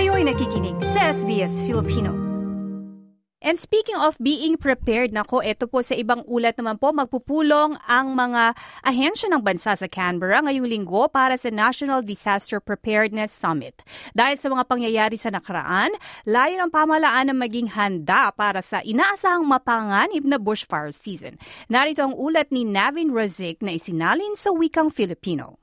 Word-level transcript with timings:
Kayo'y 0.00 0.24
nakikinig 0.24 0.80
sa 0.80 1.12
SBS 1.12 1.60
Filipino. 1.68 2.16
And 3.44 3.60
speaking 3.60 4.00
of 4.00 4.16
being 4.16 4.56
prepared, 4.56 5.12
nako, 5.12 5.44
ito 5.44 5.68
po 5.68 5.84
sa 5.84 5.92
ibang 5.92 6.24
ulat 6.24 6.56
naman 6.56 6.80
po, 6.80 6.88
magpupulong 6.88 7.76
ang 7.84 8.16
mga 8.16 8.56
ahensya 8.80 9.28
ng 9.28 9.44
bansa 9.44 9.76
sa 9.76 9.84
Canberra 9.92 10.40
ngayong 10.40 10.64
linggo 10.64 11.04
para 11.12 11.36
sa 11.36 11.52
National 11.52 12.00
Disaster 12.00 12.64
Preparedness 12.64 13.28
Summit. 13.28 13.84
Dahil 14.16 14.40
sa 14.40 14.48
mga 14.48 14.64
pangyayari 14.64 15.20
sa 15.20 15.36
nakaraan, 15.36 15.92
layo 16.24 16.56
ng 16.64 16.72
pamalaan 16.72 17.28
na 17.28 17.36
maging 17.36 17.68
handa 17.68 18.32
para 18.32 18.64
sa 18.64 18.80
inaasahang 18.80 19.44
mapanganib 19.44 20.24
na 20.24 20.40
bushfire 20.40 20.96
season. 20.96 21.36
Narito 21.68 22.08
ang 22.08 22.16
ulat 22.16 22.48
ni 22.48 22.64
Navin 22.64 23.12
Razik 23.12 23.60
na 23.60 23.76
isinalin 23.76 24.32
sa 24.32 24.48
wikang 24.48 24.88
Filipino. 24.88 25.59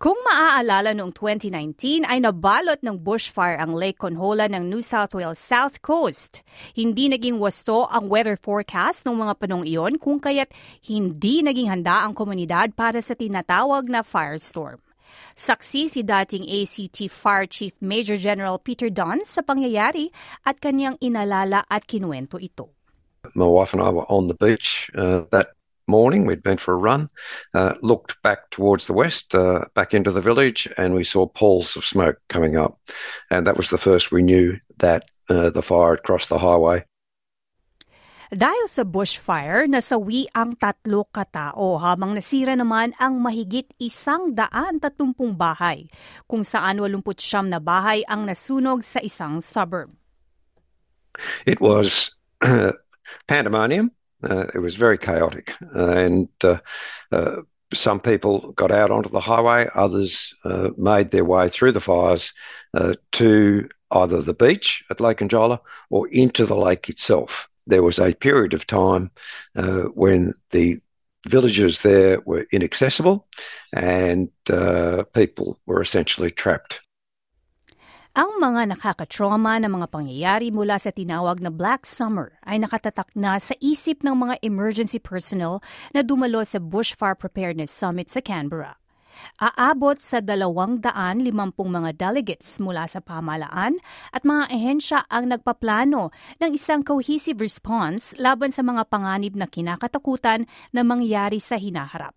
Kung 0.00 0.16
maaalala 0.24 0.96
noong 0.96 1.12
2019 1.12 2.08
ay 2.08 2.24
nabalot 2.24 2.80
ng 2.80 3.04
bushfire 3.04 3.60
ang 3.60 3.76
Lake 3.76 4.00
Conhola 4.00 4.48
ng 4.48 4.64
New 4.64 4.80
South 4.80 5.12
Wales 5.12 5.36
South 5.36 5.84
Coast. 5.84 6.40
Hindi 6.72 7.12
naging 7.12 7.36
wasto 7.36 7.84
ang 7.84 8.08
weather 8.08 8.40
forecast 8.40 9.04
ng 9.04 9.12
mga 9.12 9.36
panong 9.36 9.68
iyon 9.68 10.00
kung 10.00 10.16
kaya't 10.16 10.48
hindi 10.88 11.44
naging 11.44 11.68
handa 11.68 12.00
ang 12.00 12.16
komunidad 12.16 12.72
para 12.72 13.04
sa 13.04 13.12
tinatawag 13.12 13.92
na 13.92 14.00
firestorm. 14.00 14.80
Saksi 15.36 15.92
si 15.92 16.00
dating 16.00 16.48
ACT 16.48 17.12
Fire 17.12 17.44
Chief 17.44 17.76
Major 17.84 18.16
General 18.16 18.56
Peter 18.56 18.88
Dunn 18.88 19.20
sa 19.28 19.44
pangyayari 19.44 20.08
at 20.48 20.64
kanyang 20.64 20.96
inalala 21.04 21.68
at 21.68 21.84
kinuwento 21.84 22.40
ito. 22.40 22.72
My 23.36 23.44
wife 23.44 23.76
and 23.76 23.84
I 23.84 23.92
were 23.92 24.08
on 24.08 24.32
the 24.32 24.38
beach 24.40 24.88
uh, 24.96 25.28
that 25.28 25.59
morning. 25.90 26.24
We'd 26.24 26.46
been 26.46 26.62
for 26.62 26.72
a 26.72 26.78
run, 26.78 27.10
uh, 27.52 27.74
looked 27.82 28.22
back 28.22 28.50
towards 28.54 28.86
the 28.86 28.94
west, 28.94 29.34
uh, 29.34 29.66
back 29.74 29.92
into 29.92 30.14
the 30.14 30.22
village, 30.22 30.70
and 30.78 30.94
we 30.94 31.02
saw 31.02 31.26
pools 31.26 31.74
of 31.74 31.84
smoke 31.84 32.22
coming 32.30 32.54
up. 32.54 32.78
And 33.30 33.46
that 33.50 33.58
was 33.58 33.74
the 33.74 33.82
first 33.82 34.14
we 34.14 34.22
knew 34.22 34.62
that 34.78 35.10
uh, 35.28 35.50
the 35.50 35.62
fire 35.62 35.98
had 35.98 36.06
crossed 36.06 36.30
the 36.30 36.38
highway. 36.38 36.86
Dahil 38.30 38.70
sa 38.70 38.86
bushfire, 38.86 39.66
nasawi 39.66 40.30
ang 40.30 40.54
tatlo 40.54 41.02
katao 41.10 41.82
habang 41.82 42.14
nasira 42.14 42.54
naman 42.54 42.94
ang 42.94 43.18
mahigit 43.18 43.66
isang 43.82 44.30
daan 44.30 44.78
tatumpung 44.78 45.34
bahay, 45.34 45.90
kung 46.30 46.46
saan 46.46 46.78
walumput 46.78 47.18
siyam 47.18 47.50
na 47.50 47.58
bahay 47.58 48.06
ang 48.06 48.30
nasunog 48.30 48.86
sa 48.86 49.02
isang 49.02 49.42
suburb. 49.42 49.90
It 51.42 51.58
was 51.58 52.14
pandemonium. 53.26 53.90
Uh, 54.22 54.46
it 54.54 54.58
was 54.58 54.76
very 54.76 54.98
chaotic, 54.98 55.54
and 55.74 56.28
uh, 56.44 56.58
uh, 57.12 57.36
some 57.72 58.00
people 58.00 58.52
got 58.52 58.70
out 58.70 58.90
onto 58.90 59.08
the 59.08 59.20
highway. 59.20 59.68
Others 59.74 60.34
uh, 60.44 60.70
made 60.76 61.10
their 61.10 61.24
way 61.24 61.48
through 61.48 61.72
the 61.72 61.80
fires 61.80 62.34
uh, 62.74 62.94
to 63.12 63.68
either 63.92 64.20
the 64.22 64.34
beach 64.34 64.84
at 64.90 65.00
Lake 65.00 65.18
Anjola 65.18 65.58
or 65.88 66.08
into 66.08 66.44
the 66.44 66.56
lake 66.56 66.88
itself. 66.88 67.48
There 67.66 67.82
was 67.82 67.98
a 67.98 68.14
period 68.14 68.54
of 68.54 68.66
time 68.66 69.10
uh, 69.56 69.84
when 69.94 70.34
the 70.50 70.80
villages 71.28 71.82
there 71.82 72.20
were 72.20 72.46
inaccessible, 72.52 73.26
and 73.72 74.30
people 75.12 75.60
were 75.66 75.80
essentially 75.80 76.30
trapped. 76.30 76.80
Ang 78.10 78.42
mga 78.42 78.74
nakakatrauma 78.74 79.62
na 79.62 79.70
mga 79.70 79.86
pangyayari 79.86 80.50
mula 80.50 80.82
sa 80.82 80.90
tinawag 80.90 81.38
na 81.38 81.46
Black 81.46 81.86
Summer 81.86 82.34
ay 82.42 82.58
nakatatak 82.58 83.14
na 83.14 83.38
sa 83.38 83.54
isip 83.62 84.02
ng 84.02 84.18
mga 84.18 84.34
emergency 84.42 84.98
personnel 84.98 85.62
na 85.94 86.02
dumalo 86.02 86.42
sa 86.42 86.58
Bushfire 86.58 87.14
Preparedness 87.14 87.70
Summit 87.70 88.10
sa 88.10 88.18
Canberra. 88.18 88.74
Aabot 89.40 89.96
sa 89.98 90.20
250 90.20 90.84
mga 91.56 91.90
delegates 91.96 92.60
mula 92.60 92.84
sa 92.86 93.00
pamalaan 93.00 93.80
at 94.12 94.22
mga 94.24 94.44
ehensya 94.52 95.00
ang 95.08 95.32
nagpaplano 95.32 96.12
ng 96.38 96.50
isang 96.52 96.84
cohesive 96.84 97.40
response 97.40 98.12
laban 98.20 98.52
sa 98.52 98.60
mga 98.60 98.86
panganib 98.88 99.34
na 99.38 99.48
kinakatakutan 99.48 100.44
na 100.74 100.82
mangyari 100.84 101.40
sa 101.40 101.56
hinaharap. 101.56 102.14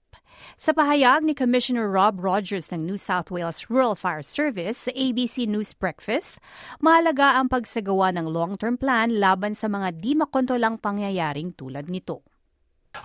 Sa 0.58 0.74
pahayag 0.74 1.26
ni 1.26 1.34
Commissioner 1.38 1.86
Rob 1.90 2.22
Rogers 2.22 2.74
ng 2.74 2.84
New 2.86 2.98
South 2.98 3.30
Wales 3.30 3.70
Rural 3.70 3.94
Fire 3.94 4.26
Service 4.26 4.90
sa 4.90 4.92
ABC 4.94 5.46
News 5.46 5.78
Breakfast, 5.78 6.42
mahalaga 6.82 7.38
ang 7.38 7.50
pagsagawa 7.50 8.14
ng 8.18 8.28
long-term 8.30 8.76
plan 8.78 9.14
laban 9.14 9.54
sa 9.54 9.70
mga 9.70 9.94
di 9.98 10.18
makontrolang 10.18 10.82
pangyayaring 10.82 11.54
tulad 11.54 11.86
nito. 11.90 12.33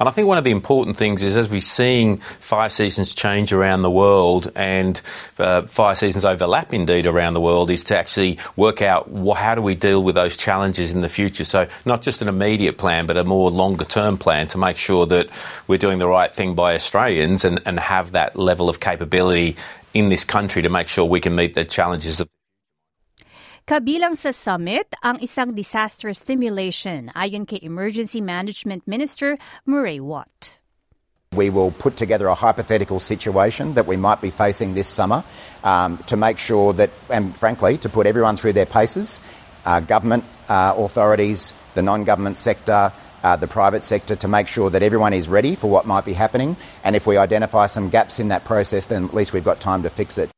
And 0.01 0.09
I 0.09 0.13
think 0.13 0.29
one 0.29 0.39
of 0.39 0.45
the 0.45 0.53
important 0.53 0.97
things 0.97 1.23
is 1.23 1.37
as 1.37 1.51
we're 1.51 1.61
seeing 1.61 2.19
fire 2.19 2.69
seasons 2.69 3.15
change 3.15 3.53
around 3.53 3.83
the 3.83 3.91
world 3.91 4.53
and 4.55 5.01
uh, 5.39 5.63
fire 5.63 5.97
seasons 5.97 6.25
overlap 6.25 6.73
indeed 6.73 7.07
around 7.07 7.35
the 7.35 7.41
world 7.41 7.69
is 7.71 7.83
to 7.85 7.99
actually 7.99 8.39
work 8.55 8.81
out 8.81 9.11
how 9.37 9.57
do 9.57 9.63
we 9.63 9.75
deal 9.75 10.03
with 10.03 10.15
those 10.15 10.37
challenges 10.37 10.93
in 10.93 11.01
the 11.01 11.09
future. 11.09 11.45
So 11.45 11.67
not 11.85 12.03
just 12.03 12.23
an 12.23 12.29
immediate 12.29 12.79
plan, 12.79 13.07
but 13.07 13.17
a 13.17 13.25
more 13.25 13.51
longer 13.51 13.85
term 13.85 14.19
plan 14.19 14.47
to 14.49 14.59
make 14.59 14.77
sure 14.77 15.05
that 15.07 15.31
we're 15.67 15.79
doing 15.79 15.99
the 15.99 16.09
right 16.09 16.33
thing 16.33 16.55
by 16.55 16.75
Australians 16.75 17.45
and, 17.45 17.61
and 17.67 17.81
have 17.81 18.13
that 18.13 18.37
level 18.37 18.69
of 18.69 18.79
capability 18.79 19.57
in 19.95 20.11
this 20.11 20.23
country 20.23 20.63
to 20.63 20.69
make 20.69 20.87
sure 20.87 21.05
we 21.05 21.21
can 21.21 21.35
meet 21.35 21.55
the 21.55 21.65
challenges 21.65 22.21
of 22.21 22.29
Kabilang 23.69 24.17
sa 24.17 24.33
summit 24.33 24.89
ang 25.05 25.21
isang 25.21 25.53
disaster 25.53 26.17
simulation 26.17 27.13
ayon 27.13 27.45
kay 27.45 27.61
Emergency 27.61 28.17
Management 28.17 28.89
Minister 28.89 29.37
Murray 29.69 30.01
Watt. 30.01 30.57
We 31.37 31.53
will 31.53 31.69
put 31.77 32.01
together 32.01 32.33
a 32.33 32.35
hypothetical 32.35 32.97
situation 32.97 33.77
that 33.77 33.85
we 33.85 34.01
might 34.01 34.25
be 34.25 34.33
facing 34.33 34.73
this 34.73 34.89
summer 34.89 35.21
um, 35.61 36.01
to 36.09 36.17
make 36.17 36.41
sure 36.41 36.73
that, 36.81 36.89
and 37.13 37.37
frankly, 37.37 37.77
to 37.85 37.93
put 37.93 38.09
everyone 38.09 38.41
through 38.41 38.57
their 38.57 38.65
paces, 38.65 39.21
uh, 39.69 39.85
government 39.85 40.25
uh, 40.49 40.73
authorities, 40.73 41.53
the 41.77 41.85
non-government 41.85 42.41
sector, 42.41 42.89
uh, 43.21 43.37
the 43.37 43.53
private 43.53 43.85
sector, 43.85 44.17
to 44.17 44.33
make 44.33 44.49
sure 44.49 44.73
that 44.73 44.81
everyone 44.81 45.13
is 45.13 45.29
ready 45.29 45.53
for 45.53 45.69
what 45.69 45.85
might 45.85 46.09
be 46.09 46.17
happening. 46.17 46.57
And 46.89 46.97
if 46.97 47.05
we 47.05 47.21
identify 47.21 47.69
some 47.69 47.93
gaps 47.93 48.17
in 48.17 48.33
that 48.33 48.49
process, 48.49 48.89
then 48.89 49.05
at 49.05 49.13
least 49.13 49.37
we've 49.37 49.45
got 49.45 49.61
time 49.61 49.85
to 49.85 49.93
fix 49.93 50.17
it. 50.17 50.33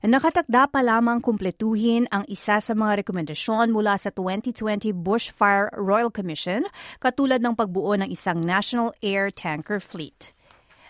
Nakatakda 0.00 0.64
pa 0.72 0.80
lamang 0.80 1.20
kumpletuhin 1.20 2.08
ang 2.08 2.24
isa 2.24 2.56
sa 2.56 2.72
mga 2.72 3.04
rekomendasyon 3.04 3.68
mula 3.68 4.00
sa 4.00 4.08
2020 4.08 4.96
Bushfire 4.96 5.68
Royal 5.76 6.08
Commission 6.08 6.64
katulad 7.04 7.44
ng 7.44 7.52
pagbuo 7.52 7.92
ng 8.00 8.08
isang 8.08 8.40
National 8.40 8.96
Air 9.04 9.28
Tanker 9.28 9.76
Fleet. 9.76 10.32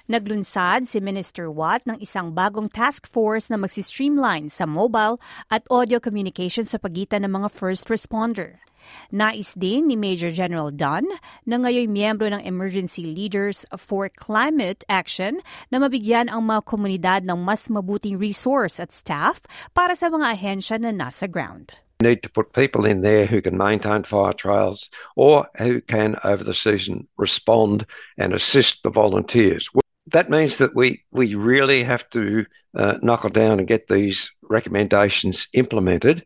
Naglunsad 0.07 0.87
si 0.87 1.03
Minister 1.03 1.51
Watt 1.51 1.91
ng 1.91 1.99
isang 1.99 2.31
bagong 2.31 2.71
task 2.71 3.11
force 3.11 3.51
na 3.51 3.59
magsi-streamline 3.59 4.47
sa 4.47 4.63
mobile 4.63 5.19
at 5.51 5.67
audio 5.75 5.99
communication 5.99 6.63
sa 6.63 6.79
pagitan 6.79 7.27
ng 7.27 7.35
mga 7.35 7.51
first 7.51 7.91
responder. 7.91 8.63
Nais 9.11 9.53
din 9.59 9.91
ni 9.91 9.97
Major 9.97 10.31
General 10.31 10.71
Dunn 10.71 11.07
na 11.47 11.57
ngayon 11.59 11.91
miyembro 11.91 12.31
ng 12.31 12.43
Emergency 12.45 13.05
Leaders 13.05 13.65
for 13.77 14.09
Climate 14.09 14.85
Action 14.89 15.43
na 15.69 15.83
mabigyan 15.83 16.29
ang 16.29 16.47
mga 16.47 16.63
komunidad 16.67 17.21
ng 17.27 17.41
mas 17.41 17.67
mabuting 17.67 18.17
resource 18.17 18.79
at 18.79 18.95
staff 18.95 19.43
para 19.73 19.93
sa 19.93 20.09
mga 20.09 20.37
ahensya 20.37 20.77
na 20.81 20.93
nasa 20.95 21.31
ground. 21.31 21.75
need 22.01 22.23
to 22.23 22.31
put 22.31 22.53
people 22.53 22.87
in 22.87 23.01
there 23.01 23.27
who 23.27 23.43
can 23.43 23.57
maintain 23.57 24.03
fire 24.03 24.33
trails 24.33 24.89
or 25.17 25.47
who 25.59 25.81
can, 25.81 26.17
over 26.25 26.43
the 26.43 26.55
season, 26.55 27.07
respond 27.17 27.87
and 28.19 28.33
assist 28.33 28.83
the 28.83 28.91
volunteers. 28.91 29.69
That 30.07 30.31
means 30.31 30.59
that 30.59 30.75
we, 30.75 31.05
we 31.13 31.35
really 31.35 31.85
have 31.85 32.09
to 32.11 32.47
uh, 32.75 32.95
knuckle 33.03 33.31
down 33.31 33.59
and 33.59 33.69
get 33.69 33.87
these 33.87 34.31
recommendations 34.43 35.49
implemented. 35.53 36.25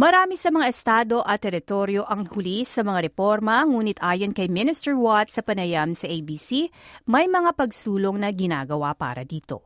Marami 0.00 0.40
sa 0.40 0.48
mga 0.48 0.72
estado 0.72 1.20
at 1.20 1.44
teritoryo 1.44 2.08
ang 2.08 2.24
huli 2.32 2.64
sa 2.64 2.80
mga 2.80 3.12
reforma 3.12 3.60
ngunit 3.68 4.00
ayon 4.00 4.32
kay 4.32 4.48
Minister 4.48 4.96
Watt 4.96 5.28
sa 5.28 5.44
panayam 5.44 5.92
sa 5.92 6.08
ABC, 6.08 6.72
may 7.04 7.28
mga 7.28 7.52
pagsulong 7.52 8.16
na 8.16 8.32
ginagawa 8.32 8.96
para 8.96 9.28
dito. 9.28 9.60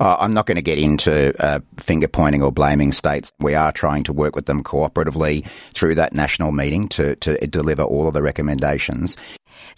Uh, 0.00 0.16
I'm 0.24 0.32
not 0.32 0.48
going 0.48 0.56
to 0.56 0.64
get 0.64 0.80
into 0.80 1.36
uh, 1.36 1.60
finger 1.76 2.08
pointing 2.08 2.40
or 2.40 2.48
blaming 2.48 2.96
states. 2.96 3.28
We 3.44 3.52
are 3.52 3.68
trying 3.68 4.08
to 4.08 4.12
work 4.16 4.32
with 4.32 4.48
them 4.48 4.64
cooperatively 4.64 5.44
through 5.76 6.00
that 6.00 6.16
national 6.16 6.56
meeting 6.56 6.88
to, 6.96 7.20
to 7.20 7.36
deliver 7.44 7.84
all 7.84 8.08
of 8.08 8.16
the 8.16 8.24
recommendations. 8.24 9.20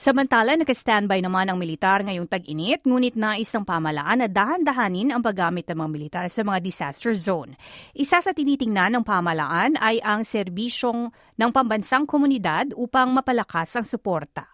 Samantala, 0.01 0.57
naka-standby 0.57 1.21
naman 1.21 1.51
ang 1.51 1.59
militar 1.61 2.01
ngayong 2.05 2.29
tag-init, 2.31 2.85
ngunit 2.89 3.15
nais 3.19 3.51
ng 3.53 3.65
pamalaan 3.65 4.25
na 4.25 4.29
dahan-dahanin 4.29 5.13
ang 5.13 5.21
paggamit 5.21 5.69
ng 5.69 5.79
mga 5.79 5.91
militar 5.91 6.25
sa 6.33 6.41
mga 6.41 6.59
disaster 6.65 7.13
zone. 7.13 7.55
Isa 7.93 8.21
sa 8.25 8.33
tinitingnan 8.33 9.01
ng 9.01 9.05
pamalaan 9.05 9.77
ay 9.77 10.01
ang 10.01 10.25
serbisyong 10.25 11.13
ng 11.37 11.51
pambansang 11.51 12.09
komunidad 12.09 12.73
upang 12.77 13.13
mapalakas 13.13 13.77
ang 13.77 13.87
suporta. 13.87 14.49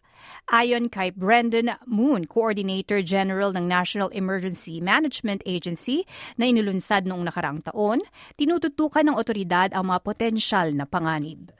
Ayon 0.46 0.86
kay 0.86 1.10
Brendan 1.10 1.74
Moon, 1.90 2.24
Coordinator 2.26 3.02
General 3.02 3.50
ng 3.50 3.66
National 3.66 4.08
Emergency 4.14 4.78
Management 4.78 5.42
Agency 5.42 6.06
na 6.38 6.46
inulunsad 6.46 7.04
noong 7.04 7.26
nakarang 7.26 7.60
taon, 7.66 7.98
tinututukan 8.38 9.06
ng 9.10 9.18
otoridad 9.18 9.74
ang 9.74 9.90
mga 9.90 10.00
potensyal 10.06 10.70
na 10.72 10.86
panganib. 10.86 11.50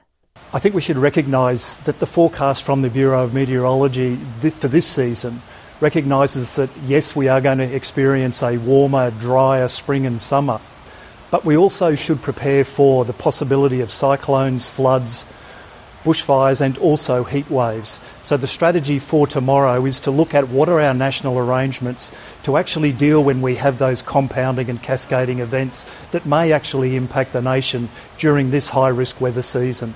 I 0.53 0.59
think 0.59 0.75
we 0.75 0.81
should 0.81 0.97
recognise 0.97 1.77
that 1.79 1.99
the 1.99 2.05
forecast 2.05 2.63
from 2.63 2.81
the 2.81 2.89
Bureau 2.89 3.23
of 3.23 3.33
Meteorology 3.33 4.15
for 4.15 4.69
this 4.69 4.87
season 4.87 5.41
recognises 5.81 6.55
that 6.55 6.69
yes, 6.85 7.15
we 7.15 7.27
are 7.27 7.41
going 7.41 7.57
to 7.57 7.75
experience 7.75 8.41
a 8.41 8.57
warmer, 8.57 9.11
drier 9.11 9.67
spring 9.67 10.05
and 10.05 10.21
summer, 10.21 10.61
but 11.31 11.43
we 11.43 11.57
also 11.57 11.95
should 11.95 12.21
prepare 12.21 12.63
for 12.63 13.03
the 13.03 13.13
possibility 13.13 13.81
of 13.81 13.91
cyclones, 13.91 14.69
floods, 14.69 15.25
bushfires, 16.03 16.61
and 16.61 16.77
also 16.77 17.25
heat 17.25 17.49
waves. 17.49 17.99
So, 18.23 18.37
the 18.37 18.47
strategy 18.47 18.99
for 18.99 19.27
tomorrow 19.27 19.85
is 19.85 19.99
to 20.01 20.11
look 20.11 20.33
at 20.33 20.47
what 20.47 20.69
are 20.69 20.79
our 20.79 20.93
national 20.93 21.37
arrangements 21.37 22.11
to 22.43 22.55
actually 22.55 22.93
deal 22.93 23.21
when 23.21 23.41
we 23.41 23.55
have 23.55 23.77
those 23.77 24.01
compounding 24.01 24.69
and 24.69 24.81
cascading 24.81 25.39
events 25.39 25.85
that 26.11 26.25
may 26.25 26.53
actually 26.53 26.95
impact 26.95 27.33
the 27.33 27.41
nation 27.41 27.89
during 28.17 28.51
this 28.51 28.69
high 28.69 28.87
risk 28.87 29.19
weather 29.19 29.43
season. 29.43 29.95